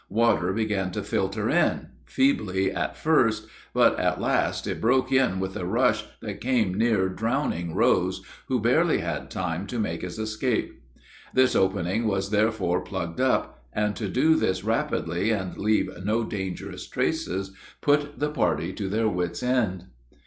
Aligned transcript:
Water 0.09 0.51
began 0.51 0.89
to 0.93 1.03
filter 1.03 1.47
in 1.47 1.89
feebly 2.05 2.71
at 2.71 2.97
first, 2.97 3.45
but 3.71 3.99
at 3.99 4.19
last 4.19 4.65
it 4.65 4.81
broke 4.81 5.11
in 5.11 5.39
with 5.39 5.55
a 5.55 5.63
rush 5.63 6.05
that 6.21 6.41
came 6.41 6.73
near 6.73 7.07
drowning 7.07 7.75
Rose, 7.75 8.23
who 8.47 8.59
barely 8.59 8.97
had 9.01 9.29
time 9.29 9.67
to 9.67 9.77
make 9.77 10.01
his 10.01 10.17
escape. 10.17 10.81
This 11.35 11.55
opening 11.55 12.07
was 12.07 12.31
therefore 12.31 12.81
plugged 12.81 13.21
up; 13.21 13.61
and 13.73 13.95
to 13.95 14.09
do 14.09 14.33
this 14.33 14.63
rapidly 14.63 15.29
and 15.29 15.55
leave 15.55 15.91
no 16.03 16.23
dangerous 16.23 16.87
traces 16.87 17.51
put 17.81 18.17
the 18.17 18.31
party 18.31 18.73
to 18.73 18.89
their 18.89 19.07
wit's 19.07 19.43
end. 19.43 19.85